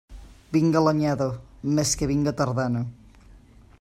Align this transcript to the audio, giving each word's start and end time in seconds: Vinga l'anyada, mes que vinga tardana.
Vinga 0.55 0.81
l'anyada, 0.85 1.27
mes 1.81 1.93
que 2.01 2.09
vinga 2.13 2.33
tardana. 2.41 2.83